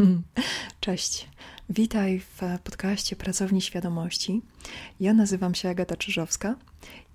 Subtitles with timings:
[0.80, 1.28] Cześć.
[1.68, 4.42] Witaj w podcaście Pracowni Świadomości.
[5.00, 6.56] Ja nazywam się Agata Czyżowska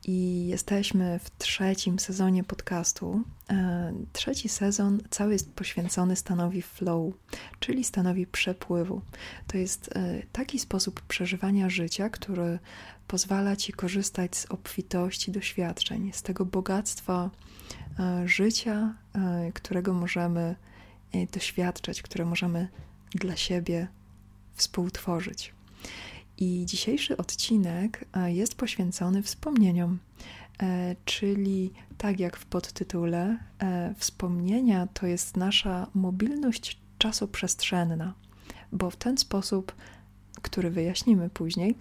[0.07, 3.21] i jesteśmy w trzecim sezonie podcastu.
[3.49, 7.13] E, trzeci sezon cały jest poświęcony stanowi flow,
[7.59, 9.01] czyli stanowi przepływu.
[9.47, 12.59] To jest e, taki sposób przeżywania życia, który
[13.07, 17.29] pozwala ci korzystać z obfitości doświadczeń, z tego bogactwa
[17.99, 18.93] e, życia,
[19.53, 20.55] którego możemy
[21.31, 22.67] doświadczać, które możemy
[23.15, 23.87] dla siebie
[24.55, 25.53] współtworzyć.
[26.37, 29.99] I dzisiejszy odcinek e, jest poświęcony wspomnieniom,
[30.63, 38.13] e, czyli tak jak w podtytule, e, wspomnienia to jest nasza mobilność czasoprzestrzenna,
[38.71, 39.75] bo w ten sposób,
[40.41, 41.75] który wyjaśnimy później,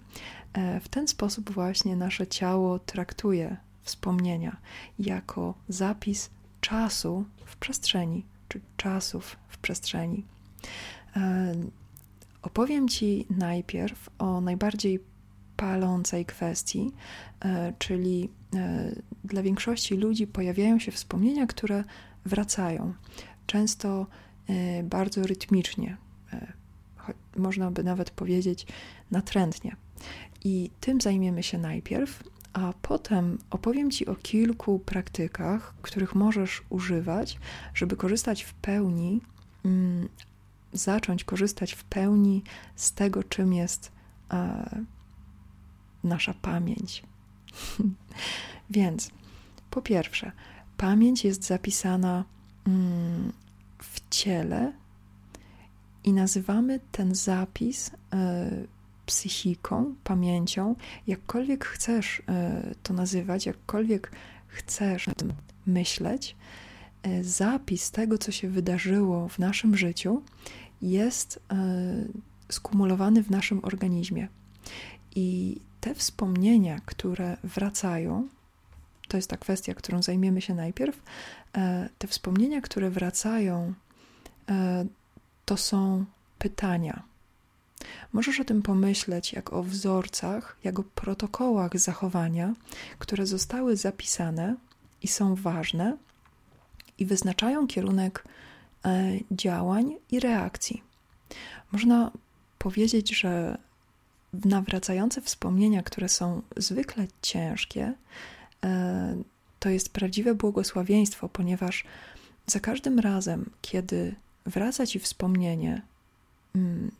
[0.81, 4.57] w ten sposób właśnie nasze ciało traktuje wspomnienia
[4.99, 6.29] jako zapis
[6.61, 10.25] czasu w przestrzeni, czy czasów w przestrzeni.
[12.41, 14.99] Opowiem Ci najpierw o najbardziej
[15.57, 16.91] palącej kwestii,
[17.45, 18.91] e, czyli e,
[19.23, 21.83] dla większości ludzi pojawiają się wspomnienia, które
[22.25, 22.93] wracają,
[23.47, 24.07] często
[24.49, 25.97] e, bardzo rytmicznie,
[27.37, 28.67] można by nawet powiedzieć
[29.11, 29.75] natrętnie.
[30.43, 32.23] I tym zajmiemy się najpierw,
[32.55, 37.39] a potem opowiem Ci o kilku praktykach, których możesz używać,
[37.73, 39.21] żeby korzystać w pełni
[39.65, 40.09] mm,
[40.73, 42.43] zacząć korzystać w pełni
[42.75, 43.91] z tego, czym jest
[44.31, 44.69] e,
[46.03, 47.03] nasza pamięć.
[48.69, 49.11] Więc
[49.69, 50.31] po pierwsze,
[50.77, 52.25] pamięć jest zapisana
[52.67, 53.31] mm,
[53.77, 54.73] w ciele
[56.03, 58.74] i nazywamy ten zapis e,
[59.05, 60.75] psychiką, pamięcią,
[61.07, 64.11] jakkolwiek chcesz e, to nazywać, jakkolwiek
[64.47, 65.05] chcesz
[65.65, 66.35] myśleć,
[67.03, 70.21] e, zapis tego, co się wydarzyło w naszym życiu,
[70.81, 71.55] jest e,
[72.49, 74.27] skumulowany w naszym organizmie.
[75.15, 78.27] I te wspomnienia, które wracają,
[79.07, 81.01] to jest ta kwestia, którą zajmiemy się najpierw.
[81.97, 83.73] Te wspomnienia, które wracają,
[85.45, 86.05] to są
[86.39, 87.03] pytania.
[88.13, 92.53] Możesz o tym pomyśleć jak o wzorcach, jak o protokołach zachowania,
[92.99, 94.55] które zostały zapisane
[95.01, 95.97] i są ważne
[96.99, 98.23] i wyznaczają kierunek
[98.85, 100.83] E, działań i reakcji.
[101.71, 102.11] Można
[102.57, 103.57] powiedzieć, że
[104.33, 107.93] nawracające wspomnienia, które są zwykle ciężkie,
[108.63, 109.23] e,
[109.59, 111.83] to jest prawdziwe błogosławieństwo, ponieważ
[112.47, 115.81] za każdym razem, kiedy wraca ci wspomnienie,
[116.55, 116.91] mm,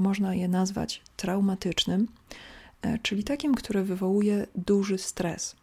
[0.00, 2.08] można je nazwać traumatycznym,
[2.82, 5.56] e, czyli takim, które wywołuje duży stres.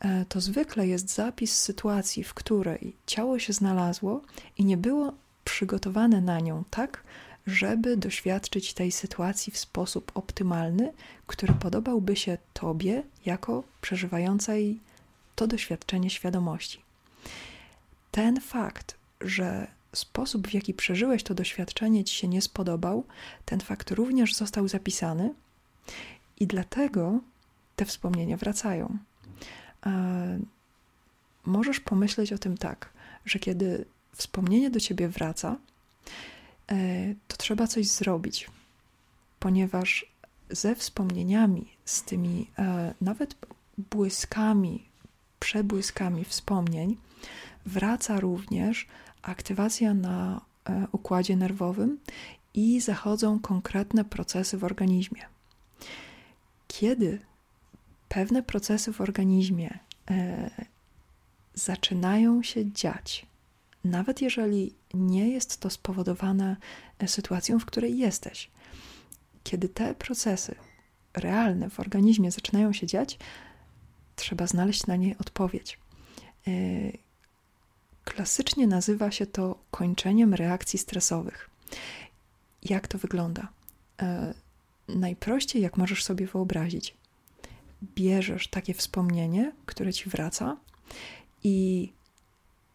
[0.00, 4.22] E, to zwykle jest zapis sytuacji, w której ciało się znalazło
[4.58, 5.12] i nie było
[5.44, 7.02] przygotowane na nią tak,
[7.46, 10.92] żeby doświadczyć tej sytuacji w sposób optymalny,
[11.26, 14.80] który podobałby się Tobie jako przeżywającej
[15.36, 16.80] to doświadczenie świadomości.
[18.10, 19.66] Ten fakt, że
[19.98, 23.04] sposób, w jaki przeżyłeś to doświadczenie Ci się nie spodobał,
[23.44, 25.34] ten fakt również został zapisany
[26.40, 27.20] i dlatego
[27.76, 28.98] te wspomnienia wracają.
[31.46, 32.92] Możesz pomyśleć o tym tak,
[33.24, 35.56] że kiedy wspomnienie do ciebie wraca,
[36.68, 36.76] e,
[37.28, 38.50] to trzeba coś zrobić,
[39.38, 40.06] ponieważ
[40.50, 43.34] ze wspomnieniami, z tymi e, nawet
[43.78, 44.84] błyskami,
[45.40, 46.96] przebłyskami wspomnień,
[47.66, 48.86] wraca również
[49.22, 51.98] aktywacja na e, układzie nerwowym
[52.54, 55.22] i zachodzą konkretne procesy w organizmie.
[56.68, 57.20] Kiedy
[58.08, 59.78] pewne procesy w organizmie
[60.10, 60.50] e,
[61.54, 63.26] zaczynają się dziać,
[63.84, 66.56] nawet jeżeli nie jest to spowodowane
[66.98, 68.50] e, sytuacją, w której jesteś.
[69.44, 70.54] Kiedy te procesy
[71.14, 73.18] realne w organizmie zaczynają się dziać,
[74.16, 75.78] trzeba znaleźć na nie odpowiedź.
[78.06, 81.50] Klasycznie nazywa się to kończeniem reakcji stresowych.
[82.62, 83.48] Jak to wygląda?
[84.02, 84.34] E,
[84.88, 86.94] najprościej, jak możesz sobie wyobrazić,
[87.82, 90.56] bierzesz takie wspomnienie, które ci wraca
[91.44, 91.92] i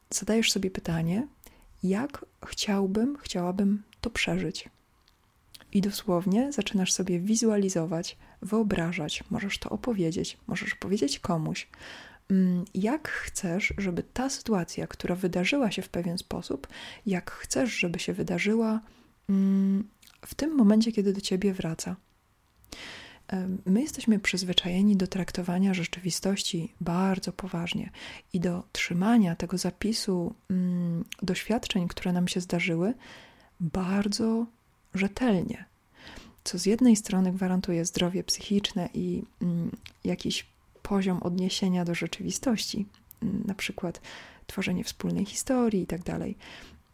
[0.09, 1.27] zadajesz sobie pytanie,
[1.83, 4.69] jak chciałbym, chciałabym to przeżyć.
[5.73, 11.67] I dosłownie zaczynasz sobie wizualizować, wyobrażać, możesz to opowiedzieć, możesz powiedzieć komuś,
[12.73, 16.67] jak chcesz, żeby ta sytuacja, która wydarzyła się w pewien sposób,
[17.05, 18.79] jak chcesz, żeby się wydarzyła
[19.29, 19.87] mm,
[20.25, 21.95] w tym momencie, kiedy do ciebie wraca.
[23.65, 27.89] My jesteśmy przyzwyczajeni do traktowania rzeczywistości bardzo poważnie
[28.33, 32.93] i do trzymania tego zapisu mm, doświadczeń, które nam się zdarzyły,
[33.59, 34.45] bardzo
[34.93, 35.65] rzetelnie,
[36.43, 39.71] co z jednej strony gwarantuje zdrowie psychiczne i mm,
[40.03, 40.51] jakiś
[40.91, 42.85] poziom odniesienia do rzeczywistości,
[43.23, 44.01] mm, na przykład
[44.47, 46.01] tworzenie wspólnej historii i tak.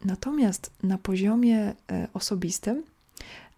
[0.04, 2.82] Natomiast na poziomie e, osobistym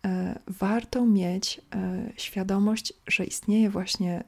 [0.04, 4.24] e, warto mieć e, świadomość, że istnieje właśnie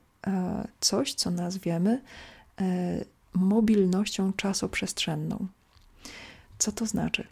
[0.80, 2.02] coś, co nazwiemy
[3.34, 5.46] mobilnością czasoprzestrzenną.
[6.58, 7.26] Co to znaczy?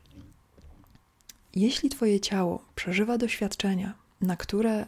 [1.54, 4.86] Jeśli Twoje ciało przeżywa doświadczenia, na które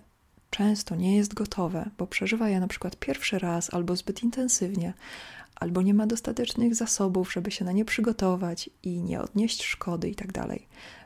[0.52, 4.94] często nie jest gotowe, bo przeżywa je na przykład pierwszy raz albo zbyt intensywnie,
[5.54, 10.32] albo nie ma dostatecznych zasobów, żeby się na nie przygotować i nie odnieść szkody itd.
[10.32, 10.58] Tak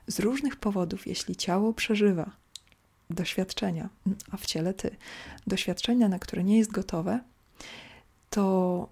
[0.07, 2.31] Z różnych powodów, jeśli ciało przeżywa
[3.11, 3.89] doświadczenia,
[4.31, 4.97] a w ciele ty,
[5.47, 7.21] doświadczenia, na które nie jest gotowe,
[8.31, 8.89] to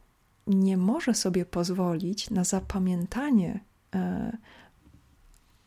[0.46, 3.60] nie może sobie pozwolić na zapamiętanie
[3.94, 4.36] e,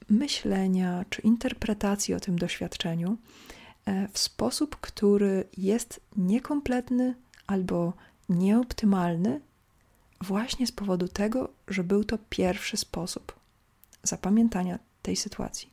[0.09, 3.17] myślenia czy interpretacji o tym doświadczeniu
[4.13, 7.15] w sposób, który jest niekompletny
[7.47, 7.93] albo
[8.29, 9.41] nieoptymalny,
[10.21, 13.39] właśnie z powodu tego, że był to pierwszy sposób
[14.03, 15.69] zapamiętania tej sytuacji.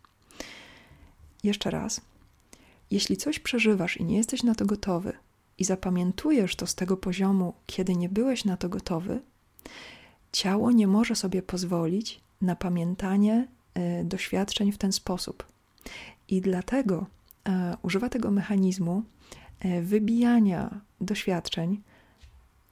[1.43, 2.01] Jeszcze raz,
[2.91, 5.13] jeśli coś przeżywasz i nie jesteś na to gotowy,
[5.59, 9.21] i zapamiętujesz to z tego poziomu, kiedy nie byłeś na to gotowy,
[10.33, 13.49] ciało nie może sobie pozwolić na pamiętanie
[14.01, 15.47] y, doświadczeń w ten sposób.
[16.29, 17.07] I dlatego
[17.83, 19.03] używa tego mechanizmu
[19.65, 21.83] y, wybijania doświadczeń.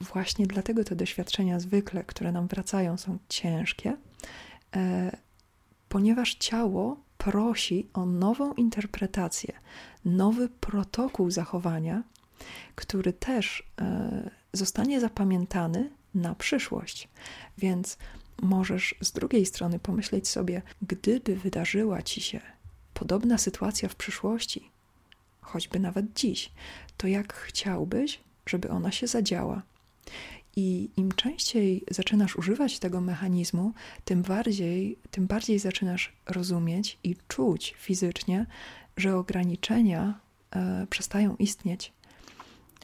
[0.01, 3.97] Właśnie dlatego te doświadczenia zwykle, które nam wracają, są ciężkie,
[5.89, 9.53] ponieważ ciało prosi o nową interpretację,
[10.05, 12.03] nowy protokół zachowania,
[12.75, 17.09] który też e, zostanie zapamiętany na przyszłość.
[17.57, 17.97] Więc
[18.41, 22.41] możesz z drugiej strony pomyśleć sobie, gdyby wydarzyła ci się
[22.93, 24.69] podobna sytuacja w przyszłości,
[25.41, 26.51] choćby nawet dziś,
[26.97, 29.61] to jak chciałbyś, żeby ona się zadziała.
[30.55, 33.73] I im częściej zaczynasz używać tego mechanizmu,
[34.05, 38.45] tym bardziej, tym bardziej zaczynasz rozumieć i czuć fizycznie,
[38.97, 40.19] że ograniczenia
[40.51, 41.93] e, przestają istnieć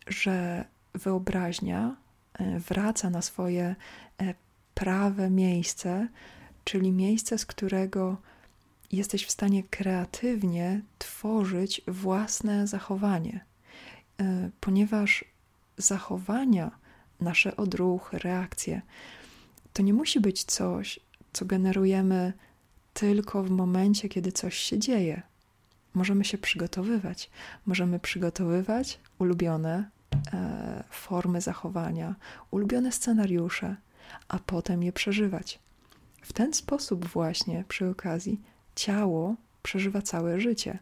[0.10, 1.96] że wyobraźnia
[2.34, 3.76] e, wraca na swoje
[4.22, 4.34] e,
[4.74, 6.08] prawe miejsce,
[6.64, 8.18] czyli miejsce, z którego
[8.92, 13.46] jesteś w stanie kreatywnie tworzyć własne zachowanie,
[14.20, 15.26] e, ponieważ
[15.78, 16.72] zachowania,
[17.22, 18.82] nasze odruchy, reakcje,
[19.74, 21.00] to nie musi być coś,
[21.34, 22.34] co generujemy
[22.94, 25.22] tylko w momencie, kiedy coś się dzieje.
[25.94, 27.30] Możemy się przygotowywać.
[27.66, 29.90] Możemy przygotowywać ulubione
[30.34, 32.16] e, formy zachowania,
[32.52, 33.76] ulubione scenariusze,
[34.28, 35.60] a potem je przeżywać.
[36.22, 38.42] W ten sposób, właśnie przy okazji,
[38.80, 40.80] ciało przeżywa całe życie.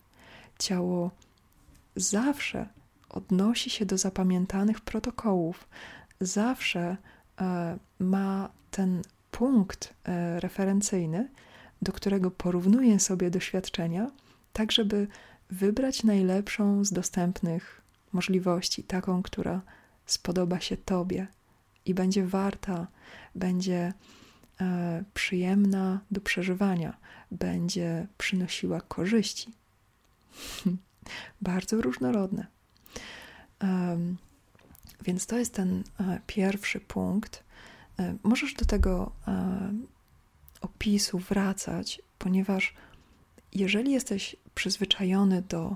[0.59, 1.11] Ciało
[1.95, 2.67] zawsze
[3.09, 5.67] odnosi się do zapamiętanych protokołów,
[6.21, 6.97] zawsze
[7.41, 9.01] e, ma ten
[9.31, 11.29] punkt e, referencyjny,
[11.81, 14.11] do którego porównuje sobie doświadczenia,
[14.53, 15.07] tak żeby
[15.49, 17.81] wybrać najlepszą z dostępnych
[18.13, 19.61] możliwości, taką, która
[20.05, 21.27] spodoba się Tobie
[21.85, 22.87] i będzie warta,
[23.35, 23.93] będzie
[25.13, 26.97] przyjemna do przeżywania,
[27.31, 29.53] będzie przynosiła korzyści.
[31.41, 32.47] Bardzo różnorodne.
[35.07, 37.43] Więc to jest ten e, pierwszy punkt.
[37.99, 39.73] E, możesz do tego e,
[40.61, 42.73] opisu wracać, ponieważ
[43.53, 45.75] jeżeli jesteś przyzwyczajony do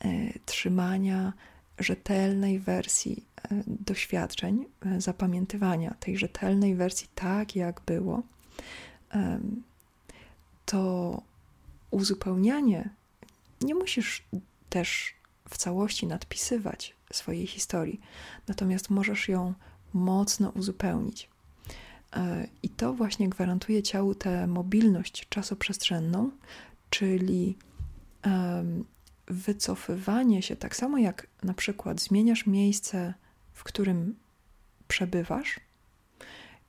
[0.00, 0.08] e,
[0.46, 1.32] trzymania
[1.78, 3.27] rzetelnej wersji e,
[3.66, 8.22] doświadczeń, e, zapamiętywania tej rzetelnej wersji tak, jak było,
[10.66, 11.22] to
[11.90, 12.90] uzupełnianie
[13.60, 14.24] nie musisz
[14.68, 15.14] też
[15.48, 18.00] w całości nadpisywać swojej historii,
[18.48, 19.54] natomiast możesz ją
[19.94, 21.28] mocno uzupełnić.
[22.62, 26.30] I to właśnie gwarantuje ciału tę mobilność czasoprzestrzenną,
[26.90, 27.56] czyli
[29.26, 33.14] wycofywanie się, tak samo jak na przykład zmieniasz miejsce,
[33.58, 34.16] w którym
[34.88, 35.60] przebywasz,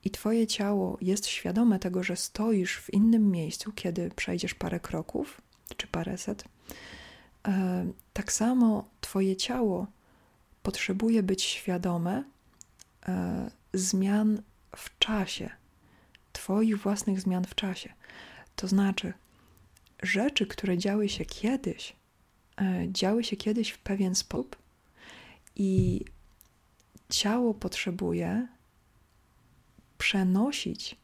[0.04, 5.42] i Twoje ciało jest świadome tego, że stoisz w innym miejscu, kiedy przejdziesz parę kroków
[5.78, 6.44] czy paręset,
[8.14, 9.88] tak samo Twoje ciało
[10.64, 12.24] potrzebuje być świadome
[13.08, 14.42] e, zmian
[14.76, 15.50] w czasie,
[16.34, 17.94] Twoich własnych zmian w czasie.
[18.56, 19.14] To znaczy,
[20.04, 21.96] rzeczy, które działy się kiedyś,
[22.62, 24.56] e, działy się kiedyś w pewien sposób
[25.56, 26.06] i
[27.10, 28.48] ciało potrzebuje
[29.98, 30.96] przenosić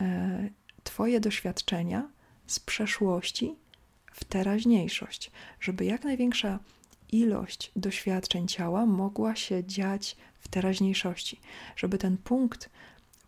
[0.00, 0.50] e,
[0.84, 2.08] Twoje doświadczenia
[2.46, 3.56] z przeszłości
[4.12, 5.30] w teraźniejszość,
[5.60, 6.58] żeby jak największa
[7.12, 11.40] ilość doświadczeń ciała mogła się dziać w teraźniejszości,
[11.76, 12.70] żeby ten punkt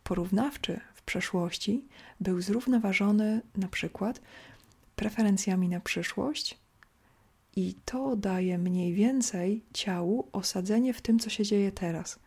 [0.04, 1.84] porównawczy w przeszłości
[2.20, 4.20] był zrównoważony na przykład
[4.96, 6.58] preferencjami na przyszłość
[7.56, 12.18] i to daje mniej więcej ciału osadzenie w tym, co się dzieje teraz,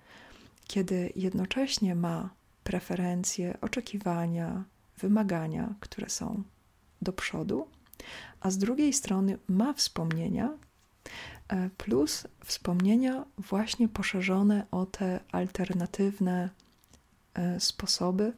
[0.67, 2.29] kiedy jednocześnie ma
[2.63, 4.63] preferencje, oczekiwania,
[4.98, 6.43] wymagania, które są
[7.01, 7.67] do przodu,
[8.41, 10.57] a z drugiej strony ma wspomnienia,
[11.48, 16.50] e, plus wspomnienia właśnie poszerzone o te alternatywne
[17.34, 18.34] e, sposoby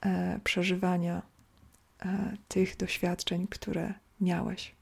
[0.00, 1.22] e, przeżywania
[2.48, 4.74] tych doświadczeń, które miałeś.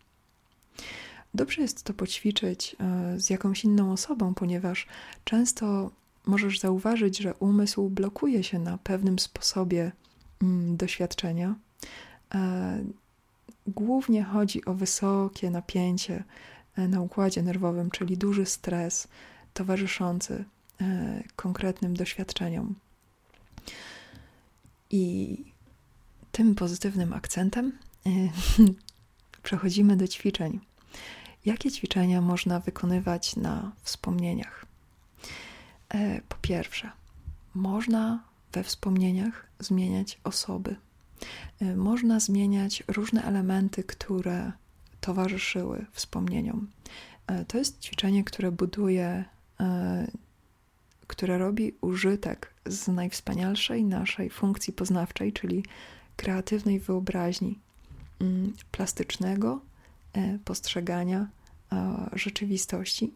[1.35, 2.77] Dobrze jest to poćwiczyć
[3.17, 4.87] z jakąś inną osobą, ponieważ
[5.25, 5.91] często
[6.27, 9.93] możesz zauważyć, że umysł blokuje się na pewnym sposobie
[10.43, 11.55] mm, doświadczenia.
[12.35, 12.85] E,
[13.67, 16.25] głównie chodzi o wysokie napięcie
[16.77, 19.09] e, na układzie nerwowym, czyli duży stres
[19.55, 20.45] towarzyszący
[20.81, 22.75] e, konkretnym doświadczeniom.
[24.91, 25.37] I
[26.33, 27.73] tym pozytywnym akcentem
[29.43, 30.61] przechodzimy do ćwiczeń.
[31.45, 34.67] Jakie ćwiczenia można wykonywać na wspomnieniach?
[35.89, 36.91] E, po pierwsze,
[37.55, 38.23] można
[38.53, 40.77] we wspomnieniach zmieniać osoby.
[41.61, 44.53] E, można zmieniać różne elementy, które
[45.01, 46.69] towarzyszyły wspomnieniom.
[47.27, 49.25] E, to jest ćwiczenie, które buduje,
[51.07, 55.65] które robi użytek z najwspanialszej naszej funkcji poznawczej, czyli
[56.17, 57.59] kreatywnej wyobraźni,
[58.21, 59.61] mm, plastycznego
[60.45, 61.27] postrzegania
[62.13, 63.13] rzeczywistości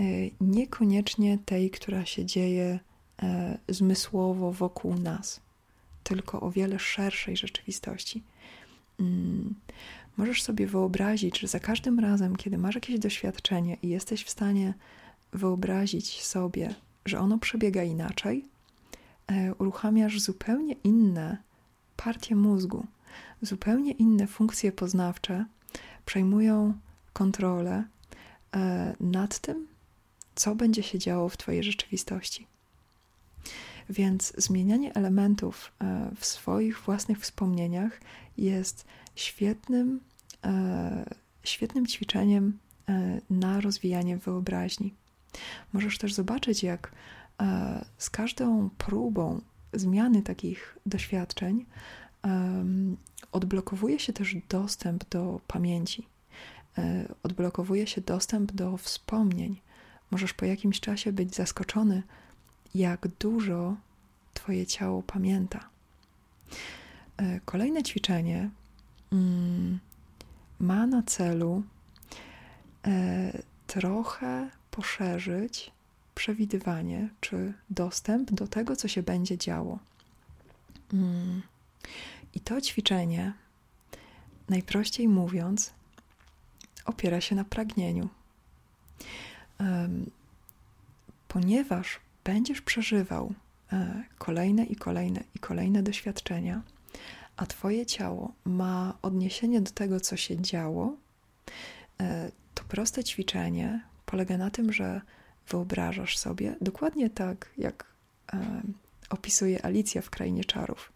[0.00, 2.80] E, niekoniecznie tej, która się dzieje
[3.22, 5.40] e, zmysłowo wokół nas,
[6.02, 8.22] tylko o wiele szerszej rzeczywistości.
[9.00, 9.54] Mm,
[10.16, 14.74] możesz sobie wyobrazić, że za każdym razem, kiedy masz jakieś doświadczenie i jesteś w stanie
[15.32, 16.74] wyobrazić sobie,
[17.06, 18.44] że ono przebiega inaczej,
[19.26, 21.36] e, uruchamiasz zupełnie inne
[21.96, 22.86] partie mózgu,
[23.42, 25.44] zupełnie inne funkcje poznawcze
[26.06, 26.74] przejmują
[27.12, 27.84] kontrolę
[29.00, 29.66] nad tym,
[30.34, 32.46] co będzie się działo w Twojej rzeczywistości.
[33.90, 38.00] Więc zmienianie elementów e, w swoich własnych wspomnieniach
[38.38, 38.84] jest
[39.16, 40.00] świetnym,
[40.44, 41.04] e,
[41.42, 44.94] świetnym ćwiczeniem e, na rozwijanie wyobraźni.
[45.72, 46.92] Możesz też zobaczyć, jak
[47.98, 49.40] z każdą próbą
[49.72, 51.66] zmiany takich doświadczeń
[53.32, 56.06] odblokowuje się też dostęp do pamięci,
[57.22, 59.60] odblokowuje się dostęp do wspomnień,
[60.10, 62.02] możesz po jakimś czasie być zaskoczony,
[62.74, 63.76] jak dużo
[64.34, 65.68] Twoje ciało pamięta.
[67.16, 68.50] E, kolejne ćwiczenie
[69.12, 69.78] mm,
[70.58, 71.62] ma na celu
[72.86, 75.72] e, trochę poszerzyć
[76.14, 79.78] przewidywanie czy dostęp do tego, co się będzie działo.
[82.34, 83.32] I to ćwiczenie,
[84.48, 85.72] najprościej mówiąc,
[86.84, 88.08] opiera się na pragnieniu
[91.28, 93.34] ponieważ będziesz przeżywał
[93.72, 96.62] e, kolejne i kolejne i kolejne doświadczenia,
[97.36, 100.96] a Twoje ciało ma odniesienie do tego, co się działo,
[102.00, 105.00] e, to proste ćwiczenie polega na tym, że
[105.48, 107.90] wyobrażasz sobie dokładnie tak, jak
[109.10, 110.92] opisuje Alicja w Krainie Czarów.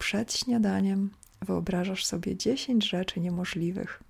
[0.00, 1.10] Przed śniadaniem
[1.42, 4.02] wyobrażasz sobie 10 rzeczy niemożliwych.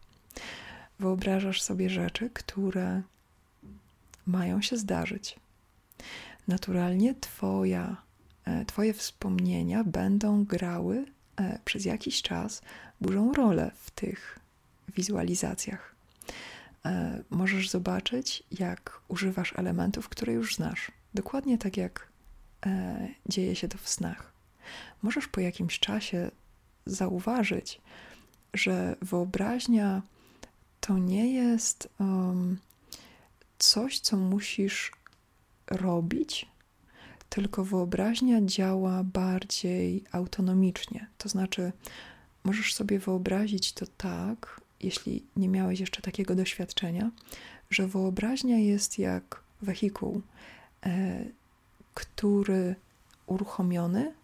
[0.99, 3.03] Wyobrażasz sobie rzeczy, które
[4.27, 5.37] mają się zdarzyć.
[6.49, 7.97] Naturalnie twoja,
[8.45, 11.05] e, Twoje wspomnienia będą grały
[11.37, 12.63] e, przez jakiś czas
[13.01, 14.39] dużą rolę w tych
[14.97, 15.95] wizualizacjach.
[16.85, 22.11] E, możesz zobaczyć, jak używasz elementów, które już znasz, dokładnie tak jak
[23.29, 24.40] dzieje się to w snach.
[25.03, 26.31] Możesz po jakimś czasie
[26.87, 27.81] zauważyć,
[28.55, 30.03] że wyobraźnia
[30.81, 32.59] to nie jest um,
[33.59, 34.93] coś, co musisz
[35.71, 36.47] robić,
[37.29, 41.07] tylko wyobraźnia działa bardziej autonomicznie.
[41.19, 41.73] To znaczy,
[42.45, 47.11] możesz sobie wyobrazić to tak, jeśli nie miałeś jeszcze takiego doświadczenia,
[47.71, 50.23] że wyobraźnia jest jak wehikuł,
[50.87, 51.25] e,
[51.95, 52.75] który
[53.27, 54.15] uruchomiony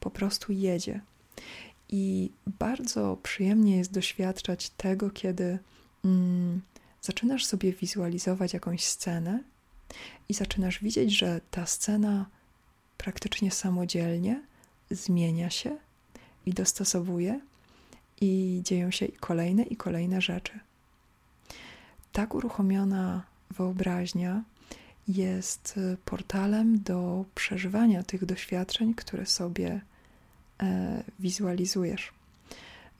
[0.00, 1.00] po prostu jedzie.
[1.88, 5.58] I bardzo przyjemnie jest doświadczać tego, kiedy
[6.04, 6.60] mm,
[7.02, 9.42] zaczynasz sobie wizualizować jakąś scenę
[10.28, 12.26] i zaczynasz widzieć, że ta scena
[12.98, 14.42] praktycznie samodzielnie
[14.90, 15.76] zmienia się
[16.46, 17.40] i dostosowuje,
[18.20, 20.60] i dzieją się kolejne i kolejne rzeczy.
[22.12, 24.42] Tak uruchomiona wyobraźnia
[25.08, 29.80] jest y, portalem do przeżywania tych doświadczeń, które sobie
[31.18, 32.12] wizualizujesz.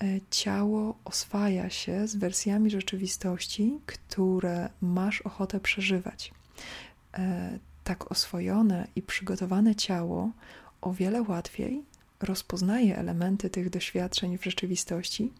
[0.02, 6.32] E, ciało oswaja się z wersjami rzeczywistości, które masz ochotę przeżywać.
[7.14, 10.30] E, tak oswojone i przygotowane ciało
[10.80, 11.82] o wiele łatwiej
[12.20, 15.32] rozpoznaje elementy tych doświadczeń w rzeczywistości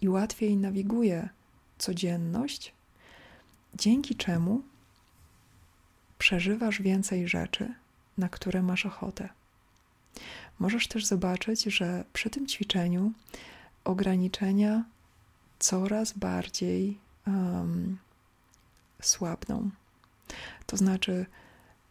[0.00, 1.28] i łatwiej nawiguje
[1.78, 2.74] codzienność,
[3.74, 4.62] dzięki czemu
[6.18, 7.74] przeżywasz więcej rzeczy,
[8.18, 9.28] na które masz ochotę.
[10.58, 13.12] Możesz też zobaczyć, że przy tym ćwiczeniu
[13.84, 14.84] ograniczenia
[15.58, 17.98] coraz bardziej um,
[19.02, 19.70] słabną.
[20.66, 21.26] To znaczy,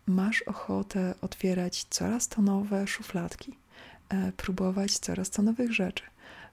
[0.07, 3.55] masz ochotę otwierać coraz to nowe szufladki,
[4.10, 6.03] e, próbować coraz to nowych rzeczy.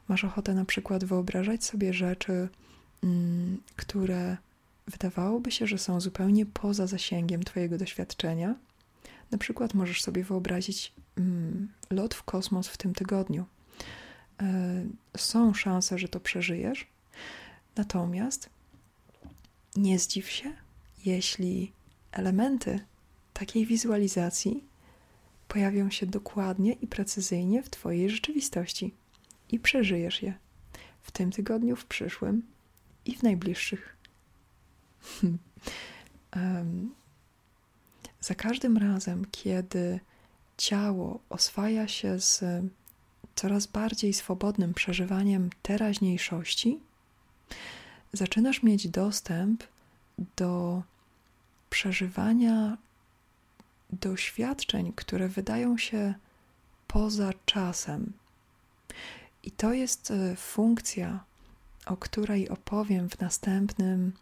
[0.08, 2.48] Masz ochotę na przykład wyobrażać sobie rzeczy,
[3.02, 4.36] mm, które
[4.86, 8.54] wydawałoby się, że są zupełnie poza zasięgiem Twojego doświadczenia.
[9.30, 10.92] Na przykład możesz sobie wyobrazić
[11.90, 13.44] lot w kosmos w tym tygodniu.
[14.42, 14.84] E,
[15.16, 16.86] są szanse, że to przeżyjesz,
[17.76, 18.50] natomiast
[19.76, 20.52] nie zdziw się,
[21.04, 21.72] jeśli
[22.12, 22.80] elementy
[23.32, 24.64] takiej wizualizacji
[25.48, 28.94] pojawią się dokładnie i precyzyjnie w Twojej rzeczywistości
[29.50, 30.34] i przeżyjesz je
[31.02, 32.42] w tym tygodniu, w przyszłym
[33.04, 33.96] i w najbliższych.
[36.36, 36.94] um,
[38.20, 40.00] za każdym razem, kiedy
[40.56, 42.44] ciało oswaja się z
[43.34, 46.80] coraz bardziej swobodnym przeżywaniem teraźniejszości,
[48.12, 49.64] zaczynasz mieć dostęp
[50.36, 50.82] do
[51.70, 52.78] przeżywania
[53.90, 56.14] doświadczeń, które wydają się
[56.86, 58.12] poza czasem.
[59.42, 61.24] I to jest e, funkcja,
[61.86, 64.12] o której opowiem w następnym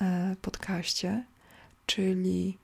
[0.00, 1.24] e, podcaście,
[1.86, 2.58] czyli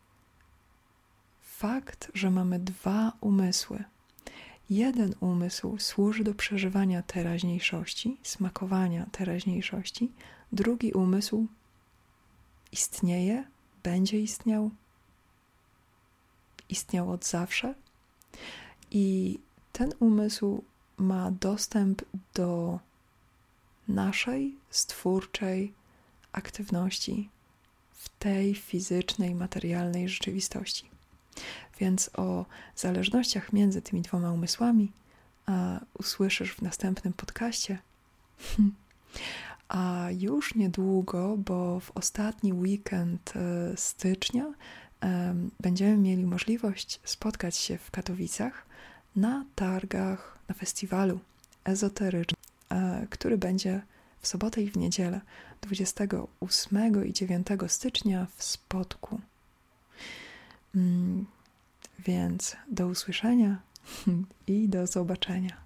[1.62, 3.84] fakt, że mamy dwa umysły.
[4.70, 10.12] Jeden umysł służy do przeżywania teraźniejszości, smakowania teraźniejszości,
[10.52, 11.46] drugi umysł
[12.72, 13.44] istnieje,
[13.82, 14.70] będzie istniał,
[16.68, 17.74] istniał od zawsze
[18.90, 19.38] i
[19.72, 20.64] ten umysł
[20.96, 22.02] ma dostęp
[22.34, 22.78] do
[23.88, 25.72] naszej stwórczej
[26.32, 27.28] aktywności
[27.92, 30.91] w tej fizycznej, materialnej rzeczywistości.
[31.80, 34.92] Więc o zależnościach między tymi dwoma umysłami
[35.46, 37.78] a usłyszysz w następnym podcaście.
[39.68, 44.52] A już niedługo, bo w ostatni weekend e, stycznia
[45.60, 48.66] będziemy mieli możliwość spotkać się w Katowicach
[49.16, 51.20] na targach, na festiwalu
[51.64, 52.40] ezoterycznym,
[52.70, 53.82] e, który będzie
[54.20, 55.20] w sobotę i w niedzielę
[55.60, 59.20] 28 i 9 stycznia w Spodku.
[60.74, 61.26] Mm,
[61.98, 63.60] więc do usłyszenia
[64.46, 65.56] i do zobaczenia.